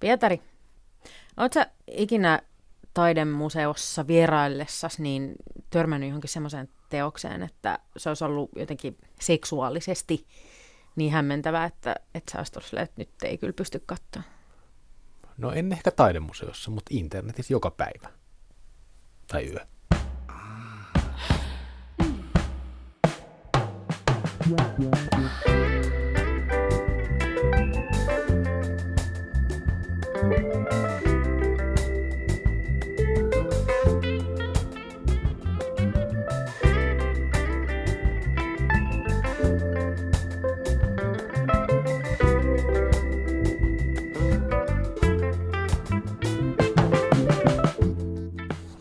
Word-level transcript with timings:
Pietari, 0.00 0.42
oletko 1.36 1.64
ikinä 1.86 2.42
taidemuseossa 2.94 4.06
vieraillessasi 4.06 5.02
niin 5.02 5.34
törmännyt 5.70 6.08
johonkin 6.08 6.30
semmoiseen 6.30 6.68
teokseen, 6.90 7.42
että 7.42 7.78
se 7.96 8.10
olisi 8.10 8.24
ollut 8.24 8.50
jotenkin 8.56 8.96
seksuaalisesti 9.20 10.26
niin 10.96 11.12
hämmentävää, 11.12 11.64
että, 11.64 11.96
että 12.14 12.32
sä 12.32 12.38
olisit 12.38 12.78
että 12.78 12.94
nyt 12.96 13.10
ei 13.24 13.38
kyllä 13.38 13.52
pysty 13.52 13.82
katsoa? 13.86 14.22
No 15.38 15.52
en 15.52 15.72
ehkä 15.72 15.90
taidemuseossa, 15.90 16.70
mutta 16.70 16.90
internetissä 16.94 17.54
joka 17.54 17.70
päivä. 17.70 18.08
Tai 19.26 19.46
yö. 19.46 19.66
Yeah, 24.50 25.87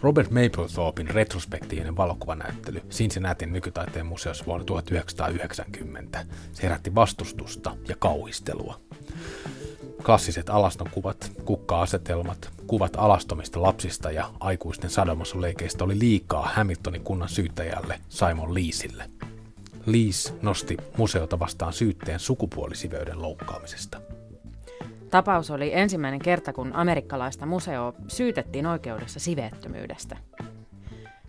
Robert 0.07 0.31
Mapplethorpin 0.31 1.09
retrospektiivinen 1.09 1.97
valokuvanäyttely 1.97 2.81
Cincinnatin 2.89 3.53
nykytaiteen 3.53 4.05
museossa 4.05 4.45
vuonna 4.45 4.65
1990. 4.65 6.25
Se 6.51 6.63
herätti 6.63 6.95
vastustusta 6.95 7.77
ja 7.87 7.95
kauhistelua. 7.99 8.86
Klassiset 10.05 10.49
alastonkuvat, 10.49 11.31
kukka-asetelmat, 11.45 12.49
kuvat 12.67 12.93
alastomista 12.97 13.61
lapsista 13.61 14.11
ja 14.11 14.29
aikuisten 14.39 14.89
sadomasoleikeistä 14.89 15.83
oli 15.83 15.99
liikaa 15.99 16.51
Hamiltonin 16.55 17.03
kunnan 17.03 17.29
syyttäjälle 17.29 17.99
Simon 18.09 18.53
Leesille. 18.53 19.03
Lees 19.85 20.33
nosti 20.41 20.77
museota 20.97 21.39
vastaan 21.39 21.73
syytteen 21.73 22.19
sukupuolisiveyden 22.19 23.21
loukkaamisesta. 23.21 24.01
Tapaus 25.09 25.51
oli 25.51 25.73
ensimmäinen 25.73 26.19
kerta, 26.19 26.53
kun 26.53 26.73
amerikkalaista 26.73 27.45
museoa 27.45 27.93
syytettiin 28.07 28.65
oikeudessa 28.65 29.19
siveettömyydestä. 29.19 30.17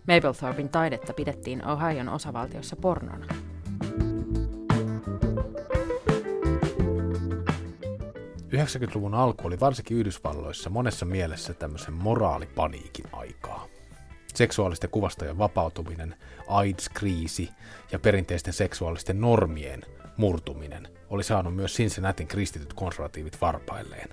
Maplethorpin 0.07 0.69
taidetta 0.69 1.13
pidettiin 1.13 1.67
Ohion 1.67 2.09
osavaltiossa 2.09 2.75
pornona. 2.75 3.25
Luvun 8.95 9.13
alku 9.13 9.47
oli 9.47 9.59
varsinkin 9.59 9.97
Yhdysvalloissa 9.97 10.69
monessa 10.69 11.05
mielessä 11.05 11.53
tämmöisen 11.53 11.93
moraalipaniikin 11.93 13.05
aikaa. 13.11 13.67
Seksuaalisten 14.35 14.89
kuvastojen 14.89 15.37
vapautuminen, 15.37 16.15
AIDS-kriisi 16.47 17.49
ja 17.91 17.99
perinteisten 17.99 18.53
seksuaalisten 18.53 19.21
normien 19.21 19.81
murtuminen 20.17 20.87
oli 21.09 21.23
saanut 21.23 21.55
myös 21.55 21.73
Cincinnatin 21.73 22.27
kristityt 22.27 22.73
konservatiivit 22.73 23.41
varpailleen. 23.41 24.09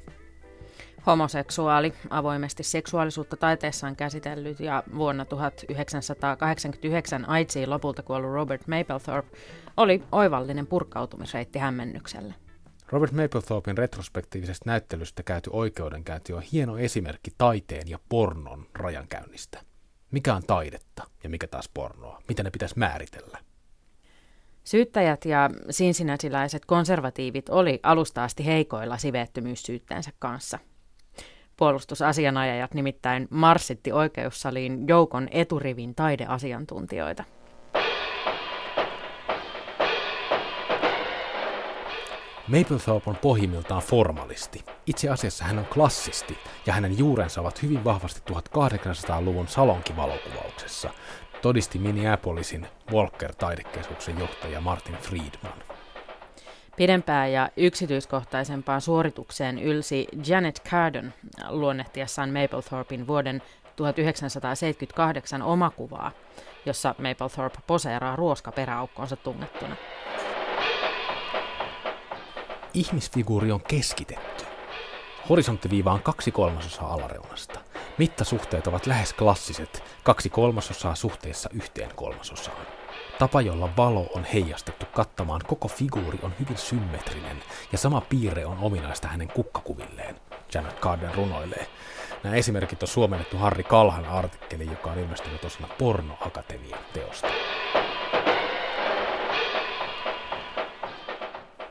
Homoseksuaali, 1.06 1.92
avoimesti 2.10 2.62
seksuaalisuutta 2.62 3.36
taiteessaan 3.36 3.96
käsitellyt 3.96 4.60
ja 4.60 4.82
vuonna 4.96 5.24
1989 5.24 7.28
AIDSiin 7.28 7.70
lopulta 7.70 8.02
kuollut 8.02 8.32
Robert 8.32 8.66
Mapplethorpe 8.66 9.36
oli 9.76 10.02
oivallinen 10.12 10.66
purkautumisreitti 10.66 11.58
hämmennykselle. 11.58 12.34
Robert 12.88 13.12
Mapplethorpin 13.12 13.78
retrospektiivisesta 13.78 14.70
näyttelystä 14.70 15.22
käyty 15.22 15.50
oikeudenkäynti 15.52 16.32
on 16.32 16.42
hieno 16.42 16.78
esimerkki 16.78 17.30
taiteen 17.38 17.88
ja 17.88 17.98
pornon 18.08 18.66
rajankäynnistä. 18.74 19.60
Mikä 20.10 20.34
on 20.34 20.42
taidetta 20.46 21.04
ja 21.24 21.30
mikä 21.30 21.46
taas 21.46 21.70
pornoa? 21.74 22.22
Mitä 22.28 22.42
ne 22.42 22.50
pitäisi 22.50 22.78
määritellä? 22.78 23.38
Syyttäjät 24.64 25.24
ja 25.24 25.50
sinsinäsiläiset 25.70 26.64
konservatiivit 26.64 27.48
oli 27.48 27.80
alusta 27.82 28.24
asti 28.24 28.46
heikoilla 28.46 28.98
siveettömyyssyytteensä 28.98 30.10
kanssa. 30.18 30.58
Puolustusasianajajat 31.56 32.74
nimittäin 32.74 33.28
marssitti 33.30 33.92
oikeussaliin 33.92 34.88
joukon 34.88 35.28
eturivin 35.30 35.94
taideasiantuntijoita. 35.94 37.24
Mapplethorpe 42.48 43.10
on 43.10 43.16
pohjimmiltaan 43.16 43.82
formalisti. 43.82 44.64
Itse 44.86 45.08
asiassa 45.08 45.44
hän 45.44 45.58
on 45.58 45.66
klassisti, 45.66 46.38
ja 46.66 46.72
hänen 46.72 46.98
juurensa 46.98 47.40
ovat 47.40 47.62
hyvin 47.62 47.84
vahvasti 47.84 48.32
1800-luvun 48.32 49.48
salonkivalokuvauksessa, 49.48 50.90
todisti 51.42 51.78
Minneapolisin 51.78 52.66
Walker-taidekeskuksen 52.92 54.18
johtaja 54.18 54.60
Martin 54.60 54.96
Friedman. 54.96 55.62
Pidempään 56.76 57.32
ja 57.32 57.50
yksityiskohtaisempaan 57.56 58.80
suoritukseen 58.80 59.58
ylsi 59.58 60.06
Janet 60.26 60.62
Cardon 60.70 61.12
luonnehtiessaan 61.48 62.30
Maplethorpin 62.30 63.06
vuoden 63.06 63.42
1978 63.76 65.42
omakuvaa, 65.42 66.12
jossa 66.66 66.94
Maplethorpe 66.98 67.58
poseeraa 67.66 68.16
ruoskaperäaukkoonsa 68.16 69.16
tunnettuna. 69.16 69.76
Ihmisfiguuri 72.74 73.52
on 73.52 73.60
keskitetty. 73.68 74.44
Horisonttiviiva 75.28 75.92
on 75.92 76.02
kaksi 76.02 76.30
kolmasosaa 76.30 76.92
alareunasta. 76.92 77.60
Mittasuhteet 77.98 78.66
ovat 78.66 78.86
lähes 78.86 79.12
klassiset, 79.12 79.84
kaksi 80.02 80.30
kolmasosaa 80.30 80.94
suhteessa 80.94 81.48
yhteen 81.52 81.90
kolmasosaan. 81.96 82.66
Tapa, 83.18 83.40
jolla 83.40 83.68
valo 83.76 84.06
on 84.14 84.24
heijastettu 84.24 84.86
kattamaan 84.92 85.40
koko 85.46 85.68
figuuri 85.68 86.18
on 86.22 86.32
hyvin 86.40 86.58
symmetrinen, 86.58 87.42
ja 87.72 87.78
sama 87.78 88.00
piirre 88.00 88.46
on 88.46 88.58
ominaista 88.58 89.08
hänen 89.08 89.28
kukkakuvilleen, 89.28 90.16
Janet 90.54 90.80
Carden 90.80 91.14
runoilee. 91.14 91.66
Nämä 92.24 92.36
esimerkit 92.36 92.82
on 92.82 92.88
suomennettu 92.88 93.36
Harri 93.36 93.64
Kalhan 93.64 94.06
artikkeli, 94.06 94.66
joka 94.66 94.90
on 94.90 94.98
ilmestynyt 94.98 95.44
osana 95.44 95.68
Porno 95.78 96.16
Akatemian 96.20 96.80
teosta. 96.92 97.28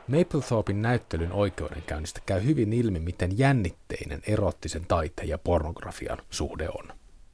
Maplethorpin 0.08 0.82
näyttelyn 0.82 1.32
oikeudenkäynnistä 1.32 2.20
käy 2.26 2.44
hyvin 2.44 2.72
ilmi, 2.72 3.00
miten 3.00 3.38
jännitteinen 3.38 4.22
erottisen 4.26 4.86
taiteen 4.86 5.28
ja 5.28 5.38
pornografian 5.38 6.18
suhde 6.30 6.68
on. 6.68 6.92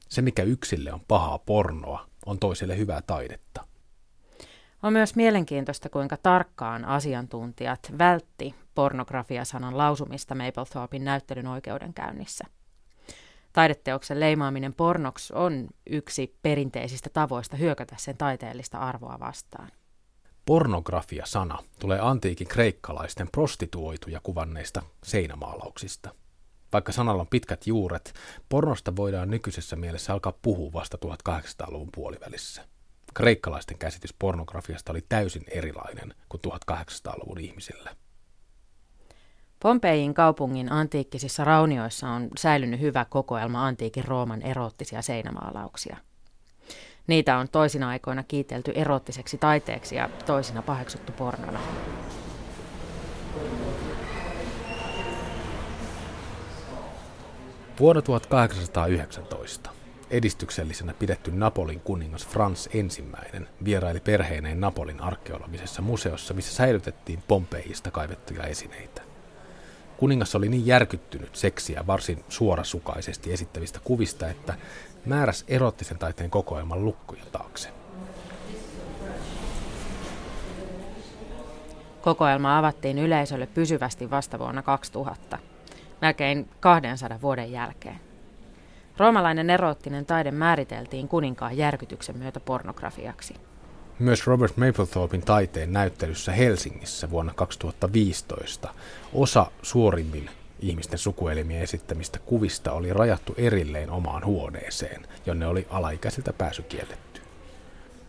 Se, 0.09 0.21
mikä 0.21 0.43
yksille 0.43 0.93
on 0.93 1.01
pahaa 1.07 1.37
pornoa, 1.37 2.05
on 2.25 2.39
toiselle 2.39 2.77
hyvää 2.77 3.01
taidetta. 3.01 3.67
On 4.83 4.93
myös 4.93 5.15
mielenkiintoista, 5.15 5.89
kuinka 5.89 6.17
tarkkaan 6.17 6.85
asiantuntijat 6.85 7.93
vältti 7.97 8.55
pornografia-sanan 8.75 9.77
lausumista 9.77 10.35
Maplethorpin 10.35 11.05
näyttelyn 11.05 11.47
oikeudenkäynnissä. 11.47 12.45
Taideteoksen 13.53 14.19
leimaaminen 14.19 14.73
pornoksi 14.73 15.33
on 15.35 15.67
yksi 15.89 16.37
perinteisistä 16.41 17.09
tavoista 17.09 17.57
hyökätä 17.57 17.95
sen 17.97 18.17
taiteellista 18.17 18.77
arvoa 18.77 19.19
vastaan. 19.19 19.71
Pornografia-sana 20.45 21.59
tulee 21.79 21.99
antiikin 21.99 22.47
kreikkalaisten 22.47 23.29
prostituoituja 23.31 24.19
kuvanneista 24.23 24.81
seinämaalauksista. 25.03 26.09
Vaikka 26.73 26.91
sanalla 26.91 27.21
on 27.21 27.27
pitkät 27.27 27.67
juuret, 27.67 28.13
pornosta 28.49 28.95
voidaan 28.95 29.29
nykyisessä 29.29 29.75
mielessä 29.75 30.13
alkaa 30.13 30.33
puhua 30.41 30.73
vasta 30.73 30.97
1800-luvun 31.05 31.89
puolivälissä. 31.95 32.65
Kreikkalaisten 33.13 33.77
käsitys 33.77 34.13
pornografiasta 34.19 34.91
oli 34.91 35.05
täysin 35.09 35.43
erilainen 35.47 36.13
kuin 36.29 36.41
1800-luvun 36.47 37.39
ihmisillä. 37.39 37.95
Pompeijin 39.59 40.13
kaupungin 40.13 40.71
antiikkisissa 40.71 41.43
raunioissa 41.43 42.09
on 42.09 42.29
säilynyt 42.37 42.79
hyvä 42.79 43.05
kokoelma 43.05 43.67
antiikin 43.67 44.05
Rooman 44.05 44.41
eroottisia 44.41 45.01
seinämaalauksia– 45.01 45.97
Niitä 47.07 47.37
on 47.37 47.49
toisina 47.49 47.89
aikoina 47.89 48.23
kiitelty 48.23 48.71
erottiseksi 48.75 49.37
taiteeksi 49.37 49.95
ja 49.95 50.09
toisina 50.25 50.61
paheksuttu 50.61 51.11
pornona. 51.11 51.59
Vuonna 57.79 58.01
1819 58.01 59.69
edistyksellisenä 60.09 60.93
pidetty 60.93 61.31
Napolin 61.31 61.79
kuningas 61.79 62.27
Frans 62.27 62.69
ensimmäinen 62.73 63.49
vieraili 63.65 63.99
perheineen 63.99 64.61
Napolin 64.61 65.01
arkeologisessa 65.01 65.81
museossa, 65.81 66.33
missä 66.33 66.55
säilytettiin 66.55 67.23
Pompeijista 67.27 67.91
kaivettuja 67.91 68.43
esineitä. 68.43 69.01
Kuningas 69.97 70.35
oli 70.35 70.49
niin 70.49 70.65
järkyttynyt 70.65 71.35
seksiä 71.35 71.87
varsin 71.87 72.23
suorasukaisesti 72.29 73.33
esittävistä 73.33 73.79
kuvista, 73.83 74.29
että 74.29 74.53
määräs 75.05 75.45
erottisen 75.47 75.97
taiteen 75.97 76.29
kokoelman 76.29 76.85
lukkoja 76.85 77.23
taakse. 77.31 77.69
Kokoelma 82.01 82.57
avattiin 82.57 82.99
yleisölle 82.99 83.47
pysyvästi 83.47 84.09
vasta 84.09 84.39
vuonna 84.39 84.61
2000. 84.61 85.37
melkein 86.01 86.49
200 86.59 87.21
vuoden 87.21 87.51
jälkeen. 87.51 87.99
Roomalainen 88.97 89.49
eroottinen 89.49 90.05
taide 90.05 90.31
määriteltiin 90.31 91.07
kuninkaan 91.07 91.57
järkytyksen 91.57 92.17
myötä 92.17 92.39
pornografiaksi. 92.39 93.35
Myös 93.99 94.27
Robert 94.27 94.57
Mapplethorpin 94.57 95.21
taiteen 95.21 95.73
näyttelyssä 95.73 96.31
Helsingissä 96.31 97.09
vuonna 97.09 97.33
2015 97.33 98.69
osa 99.13 99.51
suorimmin 99.61 100.29
ihmisten 100.59 100.99
sukuelimien 100.99 101.61
esittämistä 101.61 102.19
kuvista 102.19 102.71
oli 102.71 102.93
rajattu 102.93 103.33
erilleen 103.37 103.89
omaan 103.89 104.25
huoneeseen, 104.25 105.07
jonne 105.25 105.47
oli 105.47 105.67
alaikäisiltä 105.69 106.33
pääsy 106.33 106.61
kielletty. 106.61 107.21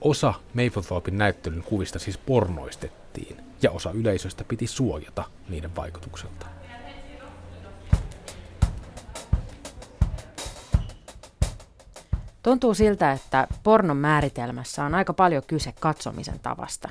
Osa 0.01 0.35
Mapplethorpin 0.55 1.19
näyttelyn 1.19 1.63
kuvista 1.63 1.99
siis 1.99 2.19
pornoistettiin, 2.19 3.37
ja 3.63 3.71
osa 3.71 3.91
yleisöstä 3.91 4.45
piti 4.45 4.67
suojata 4.67 5.25
niiden 5.49 5.77
vaikutukselta. 5.77 6.47
Tuntuu 12.43 12.75
siltä, 12.75 13.13
että 13.13 13.47
pornon 13.63 13.97
määritelmässä 13.97 14.85
on 14.85 14.95
aika 14.95 15.13
paljon 15.13 15.43
kyse 15.47 15.73
katsomisen 15.81 16.41
tavasta. 16.41 16.89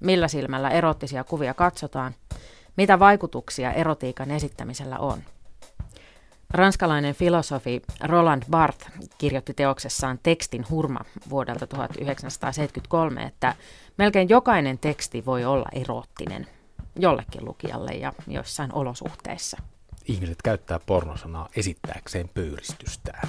Millä 0.00 0.28
silmällä 0.28 0.70
erottisia 0.70 1.24
kuvia 1.24 1.54
katsotaan, 1.54 2.14
mitä 2.76 2.98
vaikutuksia 2.98 3.72
erotiikan 3.72 4.30
esittämisellä 4.30 4.98
on. 4.98 5.22
Ranskalainen 6.50 7.14
filosofi 7.14 7.82
Roland 8.00 8.42
Barthes 8.50 8.92
kirjoitti 9.18 9.54
teoksessaan 9.54 10.18
Tekstin 10.22 10.64
hurma 10.70 11.00
vuodelta 11.30 11.66
1973, 11.66 13.22
että 13.22 13.54
melkein 13.98 14.28
jokainen 14.28 14.78
teksti 14.78 15.26
voi 15.26 15.44
olla 15.44 15.66
eroottinen 15.72 16.46
jollekin 16.98 17.44
lukijalle 17.44 17.92
ja 17.92 18.12
joissain 18.26 18.72
olosuhteissa. 18.72 19.56
Ihmiset 20.04 20.42
käyttää 20.42 20.80
pornosanaa 20.86 21.48
esittääkseen 21.56 22.28
pöyristystään. 22.34 23.28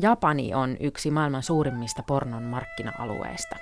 Japani 0.00 0.54
on 0.54 0.76
yksi 0.80 1.10
maailman 1.10 1.42
suurimmista 1.42 2.02
pornon 2.02 2.42
markkina-alueista. 2.42 3.56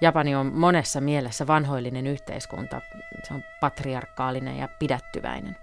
Japani 0.00 0.34
on 0.34 0.46
monessa 0.46 1.00
mielessä 1.00 1.46
vanhoillinen 1.46 2.06
yhteiskunta. 2.06 2.80
Se 3.28 3.34
on 3.34 3.42
patriarkaalinen 3.60 4.58
ja 4.58 4.68
pidättyväinen. 4.68 5.56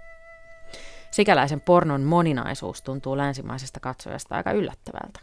Sikäläisen 1.10 1.60
pornon 1.60 2.02
moninaisuus 2.02 2.82
tuntuu 2.82 3.16
länsimaisesta 3.16 3.80
katsojasta 3.80 4.36
aika 4.36 4.52
yllättävältä. 4.52 5.20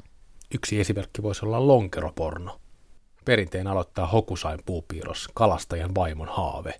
Yksi 0.53 0.79
esimerkki 0.79 1.23
voisi 1.23 1.45
olla 1.45 1.67
lonkeroporno. 1.67 2.59
Perinteen 3.25 3.67
aloittaa 3.67 4.07
Hokusain 4.07 4.59
puupiirros, 4.65 5.29
kalastajan 5.33 5.95
vaimon 5.95 6.27
haave. 6.27 6.73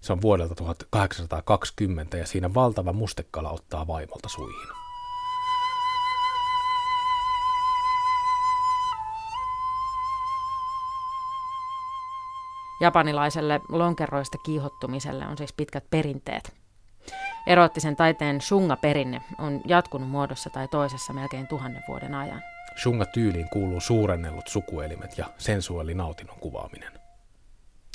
Se 0.00 0.12
on 0.12 0.22
vuodelta 0.22 0.54
1820 0.54 2.16
ja 2.16 2.26
siinä 2.26 2.54
valtava 2.54 2.92
mustekala 2.92 3.50
ottaa 3.50 3.86
vaimolta 3.86 4.28
suihin. 4.28 4.77
Japanilaiselle 12.80 13.60
lonkeroista 13.68 14.38
kiihottumiselle 14.38 15.26
on 15.26 15.38
siis 15.38 15.52
pitkät 15.52 15.84
perinteet. 15.90 16.52
Eroottisen 17.46 17.96
taiteen 17.96 18.40
shunga-perinne 18.40 19.22
on 19.38 19.60
jatkunut 19.66 20.10
muodossa 20.10 20.50
tai 20.50 20.68
toisessa 20.68 21.12
melkein 21.12 21.46
tuhannen 21.46 21.82
vuoden 21.88 22.14
ajan. 22.14 22.42
Shunga-tyyliin 22.82 23.48
kuuluu 23.52 23.80
suurennellut 23.80 24.48
sukuelimet 24.48 25.18
ja 25.18 25.26
sensuaalinautinnon 25.38 26.38
kuvaaminen. 26.38 26.92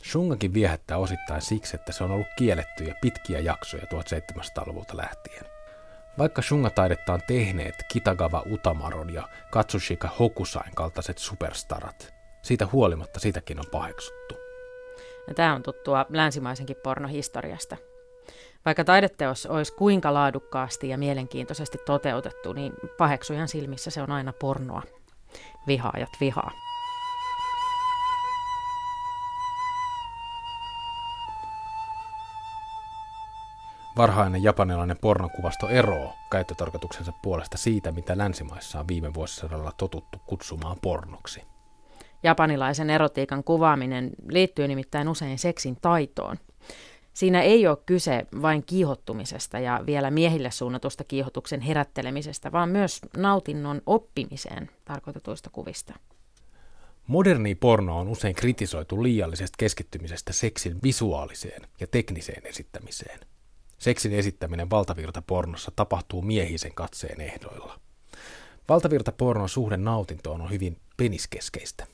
Shungakin 0.04 0.54
viehättää 0.54 0.98
osittain 0.98 1.42
siksi, 1.42 1.76
että 1.76 1.92
se 1.92 2.04
on 2.04 2.12
ollut 2.12 2.28
kielletty 2.38 2.84
ja 2.84 2.96
pitkiä 3.02 3.40
jaksoja 3.40 3.84
1700-luvulta 3.84 4.98
lähtien. 4.98 5.46
Vaikka 6.18 6.42
shunga-taidetta 6.42 7.14
on 7.14 7.22
tehneet 7.28 7.76
Kitagawa 7.92 8.44
Utamaron 8.52 9.14
ja 9.14 9.28
Katsushika 9.52 10.10
Hokusain 10.20 10.76
kaltaiset 10.76 11.18
superstarat, 11.18 12.14
siitä 12.42 12.68
huolimatta 12.72 13.20
sitäkin 13.20 13.60
on 13.60 13.66
paheksuttu. 13.72 14.43
Ja 15.28 15.34
tämä 15.34 15.56
on 15.56 15.64
tuttua 15.64 16.06
länsimaisenkin 16.10 16.78
pornohistoriasta. 16.84 17.78
Vaikka 18.66 18.84
taideteos 18.84 19.46
olisi 19.46 19.74
kuinka 19.74 20.14
laadukkaasti 20.14 20.90
ja 20.90 20.98
mielenkiintoisesti 20.98 21.78
toteutettu, 21.86 22.54
niin 22.54 22.74
paheksujan 22.98 23.48
silmissä 23.48 23.92
se 23.92 24.02
on 24.02 24.12
aina 24.12 24.34
pornoa. 24.34 24.84
Vihaajat 25.68 26.10
vihaa. 26.20 26.52
Varhainen 33.98 34.44
japanilainen 34.44 34.98
pornokuvasto 35.02 35.70
eroo 35.70 36.14
käyttötarkoituksensa 36.32 37.12
puolesta 37.22 37.58
siitä, 37.58 37.92
mitä 37.92 38.18
länsimaissa 38.18 38.80
on 38.80 38.88
viime 38.88 39.14
vuosisadalla 39.14 39.72
totuttu 39.78 40.18
kutsumaan 40.26 40.78
pornoksi. 40.82 41.53
Japanilaisen 42.24 42.90
erotiikan 42.90 43.44
kuvaaminen 43.44 44.12
liittyy 44.30 44.68
nimittäin 44.68 45.10
usein 45.10 45.40
seksin 45.40 45.78
taitoon. 45.82 46.38
Siinä 47.14 47.42
ei 47.42 47.68
ole 47.68 47.78
kyse 47.86 48.26
vain 48.42 48.64
kiihottumisesta 48.66 49.60
ja 49.60 49.84
vielä 49.86 50.12
miehille 50.12 50.52
suunnatusta 50.52 51.04
kiihotuksen 51.04 51.62
herättelemisestä, 51.62 52.52
vaan 52.52 52.70
myös 52.70 53.02
nautinnon 53.18 53.82
oppimiseen 53.86 54.70
tarkoitetuista 54.86 55.50
kuvista. 55.50 55.94
Moderni 57.08 57.56
porno 57.56 58.00
on 58.00 58.08
usein 58.08 58.36
kritisoitu 58.36 59.04
liiallisesta 59.04 59.56
keskittymisestä 59.58 60.34
seksin 60.34 60.80
visuaaliseen 60.84 61.62
ja 61.80 61.88
tekniseen 61.88 62.48
esittämiseen. 62.48 63.20
Seksin 63.78 64.14
esittäminen 64.14 64.70
valtavirtapornossa 64.70 65.72
tapahtuu 65.76 66.22
miehisen 66.22 66.74
katseen 66.74 67.22
ehdoilla. 67.22 67.80
Valtavirtapornon 68.70 69.50
suhde 69.50 69.78
nautintoon 69.78 70.42
on 70.42 70.52
hyvin 70.52 70.78
peniskeskeistä. 70.98 71.88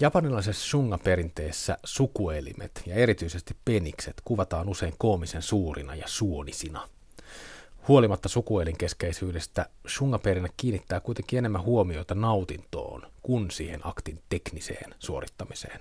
Japanilaisessa 0.00 0.68
shunga-perinteessä 0.68 1.78
sukuelimet 1.84 2.82
ja 2.86 2.94
erityisesti 2.94 3.56
penikset 3.64 4.14
kuvataan 4.24 4.68
usein 4.68 4.94
koomisen 4.98 5.42
suurina 5.42 5.94
ja 5.94 6.04
suonisina. 6.06 6.88
Huolimatta 7.88 8.28
sukuelinkeskeisyydestä, 8.28 9.66
shunga-perinne 9.88 10.48
kiinnittää 10.56 11.00
kuitenkin 11.00 11.38
enemmän 11.38 11.62
huomiota 11.62 12.14
nautintoon 12.14 13.02
kuin 13.22 13.50
siihen 13.50 13.80
aktin 13.84 14.22
tekniseen 14.28 14.94
suorittamiseen. 14.98 15.80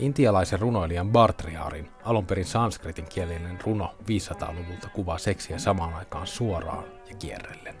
Intialaisen 0.00 0.60
runoilijan 0.60 1.10
Bartriarin 1.10 1.90
alun 2.04 2.26
perin 2.26 2.44
sanskritin 2.44 3.04
kielinen 3.08 3.58
runo 3.64 3.94
500-luvulta 4.00 4.88
kuvaa 4.88 5.18
seksiä 5.18 5.58
samaan 5.58 5.94
aikaan 5.94 6.26
suoraan 6.26 6.84
ja 7.08 7.16
kierrellen. 7.16 7.74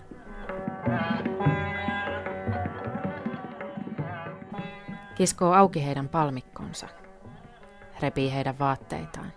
Kiskoo 5.14 5.52
auki 5.52 5.86
heidän 5.86 6.08
palmikkonsa, 6.08 6.88
repii 8.02 8.32
heidän 8.34 8.58
vaatteitaan, 8.58 9.32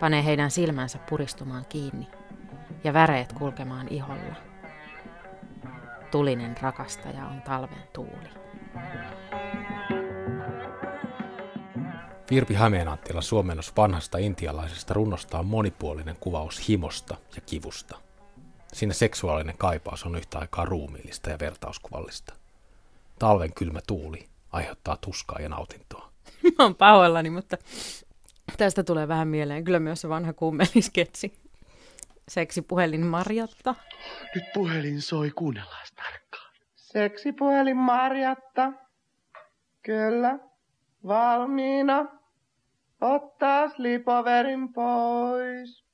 panee 0.00 0.24
heidän 0.24 0.50
silmänsä 0.50 0.98
puristumaan 1.10 1.64
kiinni 1.68 2.08
ja 2.84 2.92
väreet 2.92 3.32
kulkemaan 3.32 3.88
iholla. 3.88 4.34
Tulinen 6.10 6.56
rakastaja 6.62 7.26
on 7.26 7.42
talven 7.42 7.88
tuuli. 7.92 8.28
Virpi 12.32 12.54
Hämeenanttila 12.54 13.20
suomennos 13.20 13.76
vanhasta 13.76 14.18
intialaisesta 14.18 14.94
runosta 14.94 15.38
on 15.38 15.46
monipuolinen 15.46 16.16
kuvaus 16.20 16.68
himosta 16.68 17.16
ja 17.36 17.40
kivusta. 17.46 17.98
Siinä 18.72 18.94
seksuaalinen 18.94 19.58
kaipaus 19.58 20.06
on 20.06 20.16
yhtä 20.16 20.38
aikaa 20.38 20.64
ruumiillista 20.64 21.30
ja 21.30 21.38
vertauskuvallista. 21.38 22.34
Talven 23.18 23.54
kylmä 23.54 23.80
tuuli 23.86 24.28
aiheuttaa 24.52 24.96
tuskaa 24.96 25.38
ja 25.40 25.48
nautintoa. 25.48 26.12
Mä 26.58 26.64
oon 26.64 26.74
pahoillani, 26.74 27.30
mutta 27.30 27.58
tästä 28.58 28.84
tulee 28.84 29.08
vähän 29.08 29.28
mieleen 29.28 29.64
kyllä 29.64 29.80
myös 29.80 30.00
se 30.00 30.08
vanha 30.08 30.32
kummelisketsi. 30.32 31.32
Seksipuhelin 32.28 33.06
Marjatta. 33.06 33.74
Nyt 34.34 34.44
puhelin 34.54 35.02
soi, 35.02 35.30
kuunnellaan 35.30 35.86
tarkkaan. 35.96 36.52
Seksipuhelin 36.74 37.76
Marjatta. 37.76 38.72
Kyllä, 39.82 40.38
valmiina. 41.06 42.21
Ottaa 43.02 43.68
slipoverin 43.68 44.72
pois. 44.72 45.84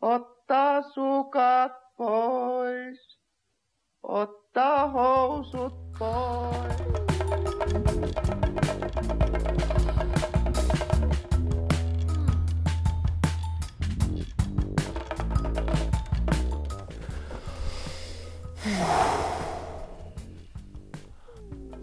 Ottaa 0.00 0.82
sukat 0.82 1.72
pois. 1.96 3.18
Ottaa 4.02 4.88
housut 4.88 5.92
pois. 5.98 6.72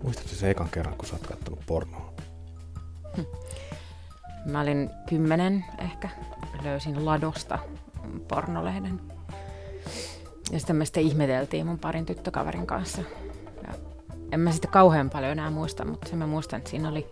Muistatko 0.03 0.35
se 0.35 0.49
ekan 0.49 0.69
kerran, 0.69 0.97
kun 0.97 1.05
sä 1.05 1.15
oot 1.15 1.27
kattonut 1.27 1.59
pornoa? 1.65 2.18
Mä 4.45 4.61
olin 4.61 4.89
kymmenen 5.09 5.65
ehkä. 5.77 6.09
Löysin 6.63 7.05
Ladosta 7.05 7.59
pornolehden. 8.27 9.01
Ja 10.51 10.59
sitten 10.59 10.75
me 10.75 10.85
sitten 10.85 11.03
ihmeteltiin 11.03 11.65
mun 11.65 11.79
parin 11.79 12.05
tyttökaverin 12.05 12.67
kanssa. 12.67 13.01
Ja 13.67 13.73
en 14.31 14.39
mä 14.39 14.51
sitä 14.51 14.67
kauhean 14.67 15.09
paljon 15.09 15.31
enää 15.31 15.49
muista, 15.49 15.85
mutta 15.85 16.09
sen 16.09 16.19
mä 16.19 16.27
muistan, 16.27 16.57
että 16.57 16.69
siinä 16.69 16.89
oli 16.89 17.07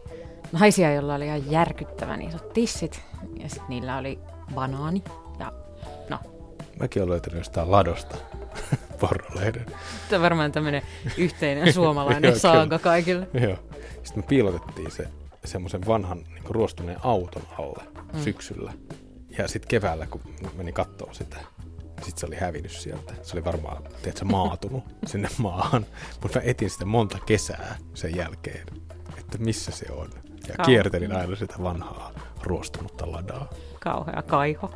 naisia, 0.51 0.93
joilla 0.93 1.15
oli 1.15 1.25
ihan 1.25 1.51
järkyttävän 1.51 2.22
isot 2.22 2.53
tissit. 2.53 3.01
Ja 3.39 3.50
sitten 3.50 3.69
niillä 3.69 3.98
oli 3.98 4.19
banaani. 4.55 5.03
Ja 5.39 5.53
no, 6.10 6.19
Mäkin 6.79 7.01
olen 7.01 7.10
löytänyt 7.10 7.38
jostain 7.38 7.72
ladosta 7.72 8.17
pornolehden. 9.00 9.65
tämä 10.10 10.17
on 10.17 10.22
varmaan 10.22 10.51
tämmöinen 10.51 10.81
yhteinen 11.17 11.74
suomalainen 11.79 12.39
saaga 12.39 12.79
kaikille. 12.79 13.27
Joo. 13.34 13.57
Sitten 14.03 14.24
me 14.24 14.27
piilotettiin 14.27 14.91
se 14.91 15.07
semmoisen 15.47 15.85
vanhan 15.87 16.17
niin 16.17 16.45
ruostuneen 16.45 16.99
auton 17.03 17.43
alle 17.57 17.83
mm. 18.13 18.19
syksyllä. 18.19 18.73
Ja 19.37 19.47
sitten 19.47 19.69
keväällä, 19.69 20.07
kun 20.07 20.21
meni 20.57 20.71
kattoo 20.71 21.13
sitä, 21.13 21.37
sitten 22.01 22.17
se 22.17 22.25
oli 22.25 22.35
hävinnyt 22.35 22.71
sieltä. 22.71 23.13
Se 23.21 23.33
oli 23.33 23.45
varmaan, 23.45 23.83
tiedätkö, 24.01 24.25
maatunut 24.25 24.83
sinne 25.11 25.29
maahan. 25.37 25.85
Mutta 26.21 26.39
mä 26.39 26.45
etin 26.45 26.69
sitä 26.69 26.85
monta 26.85 27.19
kesää 27.25 27.77
sen 27.93 28.15
jälkeen, 28.15 28.67
että 29.17 29.37
missä 29.37 29.71
se 29.71 29.85
on. 29.91 30.09
Ja 30.47 30.55
Kauan. 30.55 30.65
kiertelin 30.65 31.15
aina 31.15 31.35
sitä 31.35 31.55
vanhaa 31.63 32.11
ruostunutta 32.43 33.11
ladaa. 33.11 33.49
Kauhea 33.79 34.21
kaiho. 34.21 34.71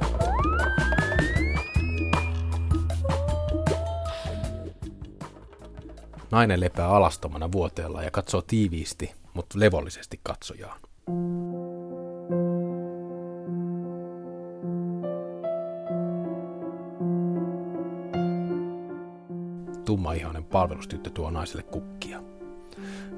Nainen 6.36 6.60
lepää 6.60 6.88
alastomana 6.88 7.52
vuoteella 7.52 8.02
ja 8.02 8.10
katsoo 8.10 8.42
tiiviisti, 8.42 9.14
mutta 9.34 9.60
levollisesti 9.60 10.20
katsojaan. 10.22 10.80
Tummaihoinen 19.84 20.44
palvelustyttö 20.44 21.10
tuo 21.10 21.30
naiselle 21.30 21.62
kukkia. 21.62 22.22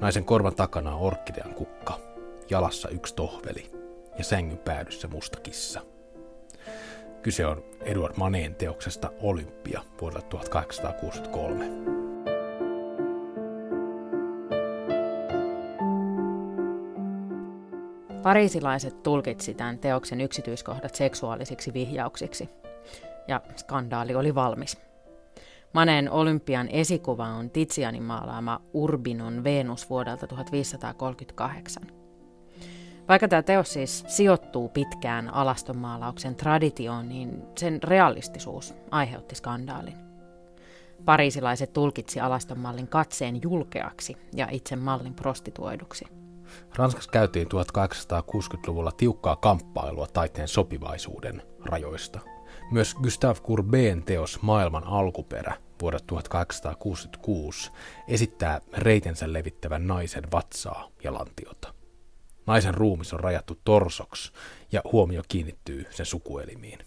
Naisen 0.01 0.25
korvan 0.25 0.55
takana 0.55 0.95
on 0.95 1.01
orkidean 1.01 1.53
kukka, 1.53 1.99
jalassa 2.49 2.89
yksi 2.89 3.15
tohveli 3.15 3.71
ja 4.17 4.23
sängyn 4.23 4.57
päädyssä 4.57 5.07
musta 5.07 5.39
kissa. 5.39 5.81
Kyse 7.21 7.45
on 7.45 7.63
Edward 7.81 8.13
Maneen 8.17 8.55
teoksesta 8.55 9.11
Olympia 9.21 9.81
vuodelta 10.01 10.27
1863. 10.27 11.98
Pariisilaiset 18.23 19.03
tulkitsi 19.03 19.53
tämän 19.53 19.79
teoksen 19.79 20.21
yksityiskohdat 20.21 20.95
seksuaalisiksi 20.95 21.73
vihjauksiksi, 21.73 22.49
ja 23.27 23.41
skandaali 23.55 24.15
oli 24.15 24.35
valmis. 24.35 24.77
Maneen 25.73 26.11
olympian 26.11 26.67
esikuva 26.67 27.27
on 27.27 27.49
Tizianin 27.49 28.03
maalaama 28.03 28.61
Urbinon 28.73 29.43
Venus 29.43 29.89
vuodelta 29.89 30.27
1538. 30.27 31.83
Vaikka 33.07 33.27
tämä 33.27 33.41
teos 33.41 33.73
siis 33.73 34.05
sijoittuu 34.07 34.69
pitkään 34.69 35.33
alastonmaalauksen 35.33 36.35
traditioon, 36.35 37.09
niin 37.09 37.43
sen 37.57 37.83
realistisuus 37.83 38.73
aiheutti 38.91 39.35
skandaalin. 39.35 39.97
Pariisilaiset 41.05 41.73
tulkitsi 41.73 42.19
alastonmallin 42.19 42.87
katseen 42.87 43.41
julkeaksi 43.41 44.17
ja 44.35 44.47
itse 44.51 44.75
mallin 44.75 45.13
prostituoiduksi. 45.13 46.18
Ranskassa 46.75 47.11
käytiin 47.11 47.47
1860-luvulla 47.47 48.91
tiukkaa 48.91 49.35
kamppailua 49.35 50.07
taiteen 50.07 50.47
sopivaisuuden 50.47 51.41
rajoista. 51.65 52.19
Myös 52.71 52.95
Gustave 52.95 53.39
Courbet'n 53.39 54.03
teos 54.05 54.41
Maailman 54.41 54.83
alkuperä 54.83 55.57
vuodelta 55.81 56.05
1866 56.07 57.71
esittää 58.07 58.61
reitensä 58.77 59.33
levittävän 59.33 59.87
naisen 59.87 60.23
vatsaa 60.31 60.87
ja 61.03 61.13
lantiota. 61.13 61.73
Naisen 62.47 62.73
ruumis 62.73 63.13
on 63.13 63.19
rajattu 63.19 63.59
torsoksi 63.63 64.31
ja 64.71 64.81
huomio 64.91 65.21
kiinnittyy 65.27 65.85
sen 65.89 66.05
sukuelimiin. 66.05 66.79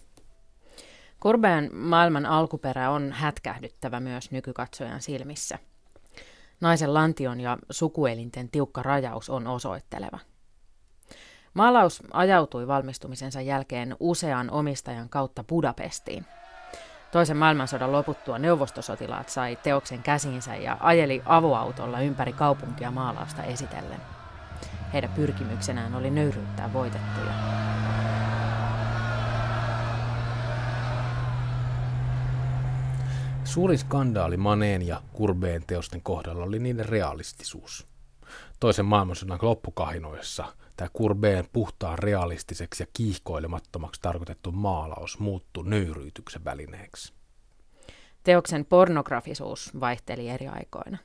Courbet'n 1.24 1.74
maailman 1.74 2.26
alkuperä 2.26 2.90
on 2.90 3.12
hätkähdyttävä 3.12 4.00
myös 4.00 4.30
nykykatsojan 4.30 5.02
silmissä. 5.02 5.58
Naisen 6.62 6.94
lantion 6.94 7.40
ja 7.40 7.58
sukuelinten 7.70 8.48
tiukka 8.48 8.82
rajaus 8.82 9.30
on 9.30 9.46
osoitteleva. 9.46 10.18
Maalaus 11.54 12.02
ajautui 12.12 12.66
valmistumisensa 12.66 13.40
jälkeen 13.40 13.96
usean 14.00 14.50
omistajan 14.50 15.08
kautta 15.08 15.44
Budapestiin. 15.44 16.26
Toisen 17.12 17.36
maailmansodan 17.36 17.92
loputtua 17.92 18.38
neuvostosotilaat 18.38 19.28
sai 19.28 19.56
teoksen 19.62 20.02
käsiinsä 20.02 20.56
ja 20.56 20.76
ajeli 20.80 21.22
avoautolla 21.26 22.00
ympäri 22.00 22.32
kaupunkia 22.32 22.90
maalausta 22.90 23.42
esitellen. 23.42 24.00
Heidän 24.92 25.10
pyrkimyksenään 25.10 25.94
oli 25.94 26.10
nöyryyttää 26.10 26.72
voitettuja. 26.72 27.61
Suurin 33.52 33.78
skandaali 33.78 34.36
Maneen 34.36 34.86
ja 34.86 35.02
Courbet'n 35.18 35.64
teosten 35.66 36.02
kohdalla 36.02 36.44
oli 36.44 36.58
niiden 36.58 36.88
realistisuus. 36.88 37.86
Toisen 38.60 38.84
maailmansodan 38.84 39.38
loppukahinoissa 39.42 40.44
tämä 40.76 40.88
Courbet'n 40.98 41.48
puhtaan 41.52 41.98
realistiseksi 41.98 42.82
ja 42.82 42.86
kiihkoilemattomaksi 42.92 44.00
tarkoitettu 44.00 44.52
maalaus 44.52 45.18
muuttui 45.18 45.64
nöyryytyksen 45.66 46.44
välineeksi. 46.44 47.12
Teoksen 48.24 48.64
pornografisuus 48.64 49.80
vaihteli 49.80 50.28
eri 50.28 50.48
aikoina. 50.48 50.98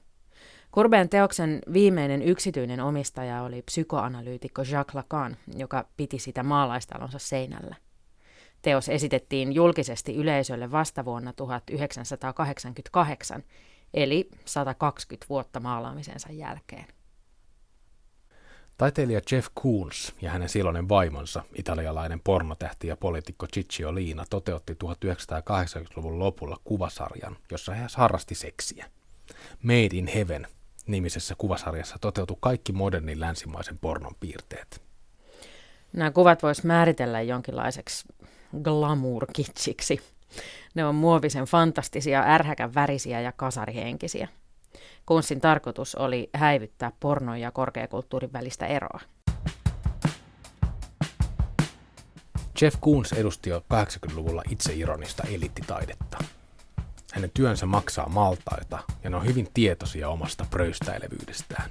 Courbet'n 0.76 1.10
teoksen 1.10 1.62
viimeinen 1.74 2.22
yksityinen 2.22 2.80
omistaja 2.80 3.42
oli 3.42 3.62
psykoanalyytikko 3.62 4.62
Jacques 4.62 4.96
Lacan, 4.96 5.38
joka 5.56 5.86
piti 5.98 6.20
sitä 6.20 6.44
maalaistalonsa 6.44 7.20
seinällä. 7.20 7.76
Teos 8.68 8.90
esitettiin 8.90 9.54
julkisesti 9.54 10.16
yleisölle 10.16 10.72
vasta 10.72 11.06
vuonna 11.06 11.34
1988, 11.34 13.44
eli 13.94 14.30
120 14.46 15.26
vuotta 15.30 15.60
maalaamisensa 15.60 16.32
jälkeen. 16.32 16.86
Taiteilija 18.78 19.22
Jeff 19.32 19.48
Koons 19.54 20.16
ja 20.22 20.32
hänen 20.32 20.50
silloinen 20.50 20.90
vaimonsa, 20.90 21.44
italialainen 21.56 22.20
pornotähti 22.20 22.88
ja 22.88 22.98
poliitikko 22.98 23.48
Ciccio 23.48 23.96
Liina, 23.96 24.26
toteutti 24.30 24.74
1980-luvun 24.74 26.20
lopulla 26.20 26.58
kuvasarjan, 26.64 27.38
jossa 27.52 27.74
he 27.74 27.86
harrasti 27.96 28.36
seksiä. 28.36 28.86
Made 29.64 29.90
in 29.92 30.08
Heaven 30.08 30.48
nimisessä 30.88 31.36
kuvasarjassa 31.38 31.96
toteutui 32.02 32.38
kaikki 32.40 32.74
modernin 32.74 33.20
länsimaisen 33.20 33.78
pornon 33.78 34.16
piirteet. 34.20 34.82
Nämä 35.94 36.12
kuvat 36.12 36.44
voisi 36.44 36.66
määritellä 36.66 37.22
jonkinlaiseksi 37.22 38.08
glamour-kitsiksi. 38.64 40.02
Ne 40.76 40.86
on 40.86 40.96
muovisen 40.96 41.46
fantastisia, 41.46 42.24
ärhäkän 42.28 42.76
värisiä 42.76 43.22
ja 43.22 43.32
kasarihenkisiä. 43.32 44.28
Kunssin 45.06 45.42
tarkoitus 45.42 45.96
oli 45.96 46.30
häivyttää 46.34 46.92
pornon 47.00 47.40
ja 47.40 47.52
korkeakulttuurin 47.52 48.34
välistä 48.34 48.66
eroa. 48.66 49.00
Jeff 52.62 52.78
Koons 52.80 53.14
edusti 53.14 53.50
jo 53.50 53.60
80-luvulla 53.60 54.44
itseironista 54.50 55.24
eliittitaidetta. 55.24 56.18
Hänen 57.14 57.32
työnsä 57.34 57.66
maksaa 57.66 58.10
maltaita 58.10 58.80
ja 59.04 59.10
ne 59.10 59.16
on 59.16 59.26
hyvin 59.26 59.48
tietoisia 59.54 60.10
omasta 60.10 60.46
pröystäilevyydestään. 60.50 61.70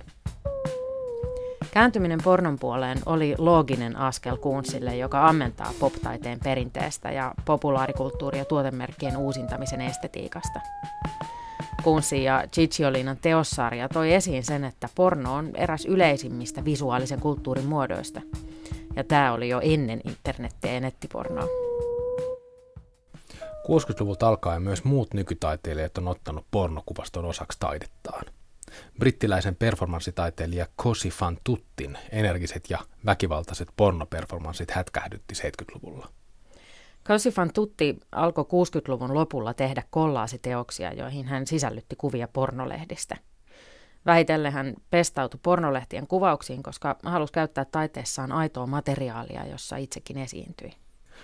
Kääntyminen 1.76 2.21
pornon 2.25 2.59
puoleen 2.59 2.99
oli 3.06 3.35
looginen 3.38 3.97
askel 3.97 4.37
Kuunsille, 4.37 4.97
joka 4.97 5.28
ammentaa 5.28 5.73
poptaiteen 5.80 6.38
perinteestä 6.45 7.11
ja 7.11 7.35
populaarikulttuuri- 7.45 8.38
ja 8.38 8.45
tuotemerkkien 8.45 9.16
uusintamisen 9.16 9.80
estetiikasta. 9.80 10.61
Kuunsin 11.85 12.25
ja 12.25 12.45
Cicciolinan 12.52 13.16
teossarja 13.16 13.88
toi 13.88 14.12
esiin 14.12 14.45
sen, 14.45 14.64
että 14.64 14.88
porno 14.95 15.35
on 15.35 15.50
eräs 15.54 15.85
yleisimmistä 15.85 16.64
visuaalisen 16.64 17.21
kulttuurin 17.21 17.66
muodoista. 17.66 18.21
Ja 18.97 19.04
tämä 19.04 19.33
oli 19.33 19.49
jo 19.49 19.61
ennen 19.62 20.00
internettiä 20.04 20.73
ja 20.73 20.80
nettipornoa. 20.80 21.47
60-luvulta 23.42 24.28
alkaen 24.28 24.62
myös 24.62 24.85
muut 24.85 25.14
nykytaiteilijat 25.14 25.99
on 25.99 26.09
ottanut 26.09 26.45
pornokuvaston 26.50 27.25
osaksi 27.25 27.59
taidettaan. 27.61 28.25
Brittiläisen 28.99 29.56
performanssitaiteilija 29.56 30.66
Cosi 30.78 31.11
fan 31.11 31.38
Tuttin 31.44 31.99
energiset 32.11 32.70
ja 32.70 32.78
väkivaltaiset 33.06 33.68
pornoperformanssit 33.76 34.70
hätkähdytti 34.70 35.35
70-luvulla. 35.35 36.08
Cosi 37.04 37.30
fan 37.30 37.52
Tutti 37.52 37.99
alkoi 38.12 38.44
60-luvun 38.44 39.14
lopulla 39.14 39.54
tehdä 39.54 39.82
kollaasiteoksia, 39.90 40.92
joihin 40.92 41.26
hän 41.26 41.46
sisällytti 41.46 41.96
kuvia 41.96 42.28
pornolehdistä. 42.28 43.16
Vähitellen 44.06 44.52
hän 44.52 44.75
pestautui 44.90 45.40
pornolehtien 45.42 46.06
kuvauksiin, 46.06 46.62
koska 46.62 46.96
halusi 47.02 47.32
käyttää 47.32 47.64
taiteessaan 47.64 48.32
aitoa 48.32 48.66
materiaalia, 48.66 49.46
jossa 49.46 49.76
itsekin 49.76 50.18
esiintyi. 50.18 50.70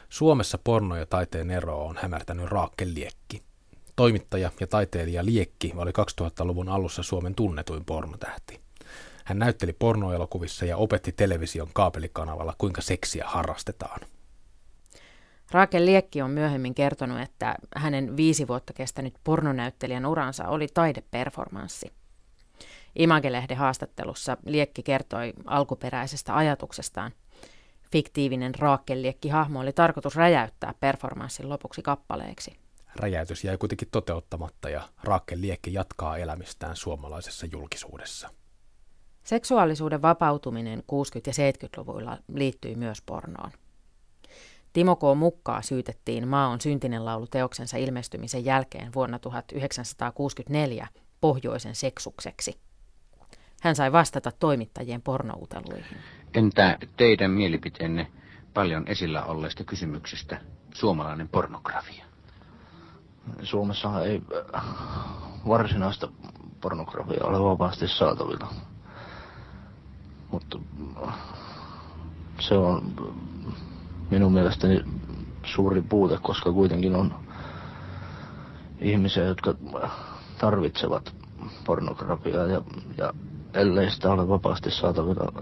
Suomessa 0.09 0.59
porno 0.65 0.97
ja 0.97 1.07
taiteen 1.07 1.51
ero 1.51 1.85
on 1.87 1.99
hämärtänyt 2.03 2.51
Raakke 2.51 2.87
Liekki. 2.95 3.43
Toimittaja 3.97 4.51
ja 4.61 4.67
taiteilija 4.67 5.25
Liekki 5.25 5.73
oli 5.77 5.91
2000-luvun 5.91 6.69
alussa 6.69 7.03
Suomen 7.03 7.35
tunnetuin 7.35 7.85
pornotähti. 7.85 8.61
Hän 9.25 9.39
näytteli 9.39 9.73
pornoelokuvissa 9.73 10.65
ja 10.65 10.77
opetti 10.77 11.13
television 11.13 11.69
kaapelikanavalla, 11.73 12.55
kuinka 12.59 12.81
seksiä 12.81 13.25
harrastetaan. 13.27 14.01
Raakel 15.51 15.87
Liekki 15.87 16.23
on 16.23 16.31
myöhemmin 16.31 16.75
kertonut, 16.75 17.21
että 17.21 17.57
hänen 17.77 18.17
viisi 18.17 18.49
vuotta 18.49 18.73
kestänyt 18.73 19.15
pornonäyttelijän 19.25 20.07
uransa 20.07 20.49
oli 20.49 20.67
taideperformanssi. 20.75 21.93
Imagelehden 22.97 23.57
haastattelussa 23.57 24.37
Liekki 24.47 24.83
kertoi 24.83 25.33
alkuperäisestä 25.47 26.37
ajatuksestaan. 26.37 27.13
Fiktiivinen 27.93 28.55
Raakel-Liekki-hahmo 28.55 29.61
oli 29.61 29.73
tarkoitus 29.73 30.17
räjäyttää 30.17 30.75
performanssin 30.81 31.49
lopuksi 31.49 31.83
kappaleeksi. 31.83 32.62
Räjäytys 32.97 33.45
jäi 33.45 33.59
kuitenkin 33.59 33.89
toteuttamatta 33.93 34.71
ja 34.71 34.89
Raakel 35.05 35.41
Liekki 35.41 35.73
jatkaa 35.73 36.17
elämistään 36.17 36.77
suomalaisessa 36.77 37.47
julkisuudessa. 37.47 38.31
Seksuaalisuuden 39.23 40.03
vapautuminen 40.03 40.79
60- 40.79 40.83
ja 41.27 41.33
70-luvuilla 41.33 42.19
liittyi 42.35 42.75
myös 42.75 43.03
pornoon. 43.03 43.51
Timo 44.73 44.97
K. 44.97 45.01
Mukkaa 45.17 45.63
syytettiin 45.63 46.29
Maa 46.29 46.49
on 46.49 46.61
syntinen 46.61 47.05
laulu 47.05 47.27
teoksensa 47.27 47.77
ilmestymisen 47.77 48.45
jälkeen 48.45 48.95
vuonna 48.95 49.19
1964 49.19 50.89
pohjoisen 51.21 51.75
seksukseksi. 51.75 52.59
Hän 53.63 53.77
sai 53.77 53.93
vastata 53.93 54.33
toimittajien 54.39 55.03
pornouteluihin. 55.03 55.99
Entä 56.35 56.79
teidän 56.97 57.31
mielipiteenne 57.31 58.07
paljon 58.55 58.89
esillä 58.89 59.25
olleesta 59.25 59.65
kysymyksestä 59.65 60.41
suomalainen 60.75 61.29
pornografia? 61.29 62.12
Suomessa 63.43 64.05
ei 64.05 64.23
äh, 64.55 64.65
varsinaista 65.49 66.09
pornografiaa 66.61 67.27
ole 67.29 67.41
vapaasti 67.51 67.89
saatavilla. 67.89 68.49
Mutta 70.31 70.59
äh, 71.07 71.15
se 72.41 72.55
on 72.55 72.93
minun 74.11 74.33
mielestäni 74.33 74.85
suuri 75.45 75.83
puute, 75.83 76.19
koska 76.23 76.53
kuitenkin 76.53 76.97
on 76.97 77.15
ihmisiä, 78.81 79.25
jotka 79.25 79.55
tarvitsevat 80.39 81.15
pornografiaa 81.67 82.47
ja, 82.47 82.61
ja 82.99 83.13
ellei 83.55 83.91
sitä 83.91 84.11
ole 84.11 84.29
vapaasti 84.29 84.71
saatavilla 84.71 85.33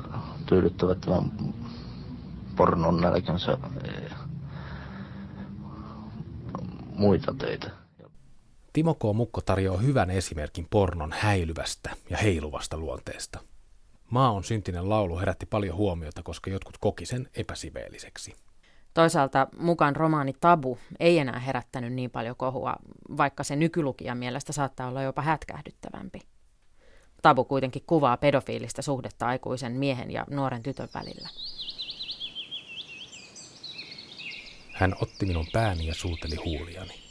tyydyttävät 0.46 1.00
tämän 1.00 1.32
pornon 2.56 3.00
nälkänsä 3.00 3.58
muita 7.00 7.34
teitä. 7.34 7.70
Timo 8.72 8.94
K. 8.94 9.02
Mukko 9.14 9.40
tarjoaa 9.40 9.78
hyvän 9.78 10.10
esimerkin 10.10 10.66
pornon 10.70 11.12
häilyvästä 11.18 11.90
ja 12.10 12.16
heiluvasta 12.16 12.78
luonteesta. 12.78 13.40
Maa 14.10 14.30
on 14.30 14.44
syntinen 14.44 14.88
laulu 14.88 15.18
herätti 15.18 15.46
paljon 15.46 15.76
huomiota, 15.76 16.22
koska 16.22 16.50
jotkut 16.50 16.78
koki 16.78 17.06
sen 17.06 17.28
epäsiveelliseksi. 17.36 18.34
Toisaalta 18.94 19.48
mukaan 19.58 19.96
romaani 19.96 20.32
Tabu 20.40 20.78
ei 21.00 21.18
enää 21.18 21.38
herättänyt 21.38 21.92
niin 21.92 22.10
paljon 22.10 22.36
kohua, 22.36 22.76
vaikka 23.16 23.44
se 23.44 23.56
nykylukijan 23.56 24.18
mielestä 24.18 24.52
saattaa 24.52 24.88
olla 24.88 25.02
jopa 25.02 25.22
hätkähdyttävämpi. 25.22 26.20
Tabu 27.22 27.44
kuitenkin 27.44 27.82
kuvaa 27.86 28.16
pedofiilista 28.16 28.82
suhdetta 28.82 29.26
aikuisen 29.26 29.72
miehen 29.72 30.10
ja 30.10 30.26
nuoren 30.30 30.62
tytön 30.62 30.88
välillä. 30.94 31.28
Hän 34.80 34.96
otti 35.00 35.26
minun 35.26 35.46
pääni 35.52 35.86
ja 35.86 35.94
suuteli 35.94 36.36
huuliani. 36.36 37.02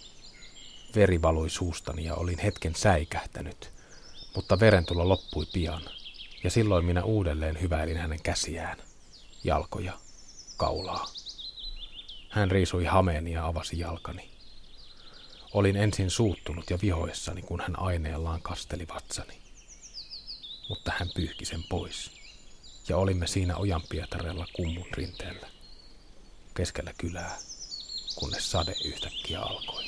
Veri 0.95 1.21
valui 1.21 1.49
suustani 1.49 2.05
ja 2.05 2.15
olin 2.15 2.39
hetken 2.39 2.75
säikähtänyt, 2.75 3.73
mutta 4.35 4.59
verentulo 4.59 5.09
loppui 5.09 5.45
pian, 5.53 5.81
ja 6.43 6.49
silloin 6.49 6.85
minä 6.85 7.03
uudelleen 7.03 7.61
hyväilin 7.61 7.97
hänen 7.97 8.21
käsiään, 8.21 8.77
jalkoja, 9.43 9.93
kaulaa. 10.57 11.05
Hän 12.29 12.51
riisui 12.51 12.85
hameeni 12.85 13.31
ja 13.31 13.45
avasi 13.45 13.79
jalkani. 13.79 14.29
Olin 15.53 15.75
ensin 15.75 16.09
suuttunut 16.09 16.69
ja 16.69 16.77
vihoissani, 16.81 17.41
kun 17.41 17.61
hän 17.61 17.79
aineellaan 17.79 18.41
kasteli 18.41 18.87
vatsani. 18.87 19.41
Mutta 20.69 20.91
hän 20.99 21.09
pyyhki 21.15 21.45
sen 21.45 21.63
pois, 21.63 22.11
ja 22.87 22.97
olimme 22.97 23.27
siinä 23.27 23.57
ojanpietarella 23.57 24.45
kummun 24.53 24.87
rinteellä, 24.93 25.47
keskellä 26.55 26.93
kylää, 26.97 27.37
kunnes 28.19 28.51
sade 28.51 28.75
yhtäkkiä 28.85 29.39
alkoi. 29.39 29.83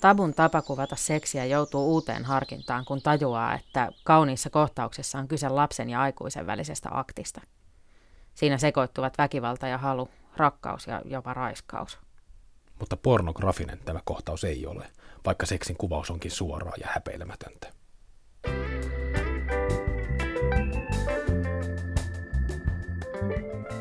Tabun 0.00 0.34
tapa 0.34 0.62
kuvata 0.62 0.96
seksiä 0.96 1.44
joutuu 1.44 1.92
uuteen 1.92 2.24
harkintaan, 2.24 2.84
kun 2.84 3.02
tajuaa, 3.02 3.54
että 3.54 3.92
kauniissa 4.04 4.50
kohtauksessa 4.50 5.18
on 5.18 5.28
kyse 5.28 5.48
lapsen 5.48 5.90
ja 5.90 6.00
aikuisen 6.00 6.46
välisestä 6.46 6.88
aktista– 6.92 7.40
Siinä 8.38 8.58
sekoittuvat 8.58 9.18
väkivalta 9.18 9.68
ja 9.68 9.78
halu, 9.78 10.08
rakkaus 10.36 10.86
ja 10.86 11.02
jopa 11.04 11.34
raiskaus. 11.34 11.98
Mutta 12.78 12.96
pornografinen 12.96 13.78
tämä 13.78 14.00
kohtaus 14.04 14.44
ei 14.44 14.66
ole, 14.66 14.86
vaikka 15.26 15.46
seksin 15.46 15.76
kuvaus 15.76 16.10
onkin 16.10 16.30
suoraa 16.30 16.72
ja 16.80 16.86
häpeilemätöntä. 16.90 17.72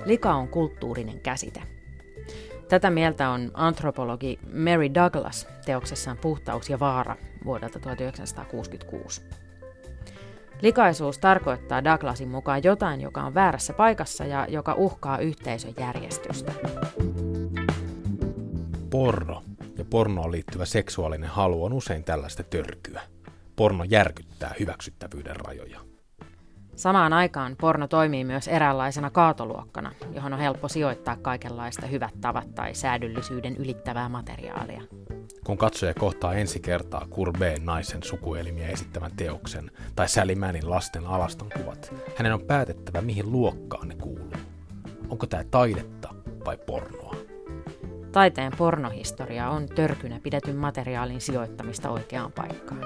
Lika 0.08 0.36
on 0.36 0.48
kulttuurinen 0.48 1.20
käsite. 1.20 1.62
Tätä 2.70 2.90
mieltä 2.90 3.30
on 3.30 3.52
antropologi 3.54 4.40
Mary 4.54 4.94
Douglas 4.94 5.48
teoksessaan 5.66 6.18
Puhtaus 6.18 6.70
ja 6.70 6.80
vaara 6.80 7.16
vuodelta 7.46 7.80
1966. 7.80 9.22
Likaisuus 10.62 11.18
tarkoittaa 11.18 11.84
Douglasin 11.84 12.30
mukaan 12.30 12.64
jotain, 12.64 13.02
joka 13.02 13.24
on 13.24 13.34
väärässä 13.34 13.74
paikassa 13.74 14.26
ja 14.26 14.46
joka 14.50 14.74
uhkaa 14.74 15.18
yhteisön 15.18 15.74
järjestystä. 15.80 16.52
Porno 18.90 19.44
ja 19.78 19.86
pornoon 19.90 20.32
liittyvä 20.32 20.66
seksuaalinen 20.66 21.30
halu 21.30 21.64
on 21.64 21.74
usein 21.74 22.04
tällaista 22.04 22.44
törkyä. 22.44 23.02
Porno 23.56 23.84
järkyttää 23.84 24.54
hyväksyttävyyden 24.60 25.36
rajoja. 25.36 25.87
Samaan 26.78 27.14
aikaan 27.14 27.56
porno 27.62 27.88
toimii 27.88 28.24
myös 28.24 28.48
eräänlaisena 28.48 29.10
kaatoluokkana, 29.10 29.92
johon 30.12 30.34
on 30.34 30.40
helppo 30.40 30.68
sijoittaa 30.68 31.16
kaikenlaista 31.16 31.88
hyvät 31.88 32.14
tavat 32.22 32.56
tai 32.56 32.74
säädyllisyyden 32.76 33.56
ylittävää 33.56 34.10
materiaalia. 34.10 34.82
Kun 35.46 35.58
katsoja 35.58 35.94
kohtaa 35.94 36.34
ensi 36.34 36.60
kertaa 36.60 37.08
Kurbeen 37.10 37.66
naisen 37.66 38.04
sukuelimiä 38.04 38.68
esittävän 38.68 39.12
teoksen 39.16 39.72
tai 39.96 40.10
Sally 40.10 40.36
Mannin 40.36 40.70
lasten 40.70 41.06
alaston 41.06 41.50
kuvat, 41.58 41.94
hänen 42.16 42.34
on 42.34 42.42
päätettävä 42.42 43.02
mihin 43.02 43.32
luokkaan 43.32 43.88
ne 43.88 43.96
kuuluu. 43.96 44.34
Onko 45.10 45.26
tämä 45.26 45.44
taidetta 45.44 46.10
vai 46.46 46.58
pornoa? 46.58 47.16
Taiteen 48.12 48.52
pornohistoria 48.58 49.50
on 49.50 49.66
törkynä 49.66 50.20
pidetyn 50.24 50.56
materiaalin 50.56 51.22
sijoittamista 51.22 51.90
oikeaan 51.90 52.32
paikkaan. 52.32 52.82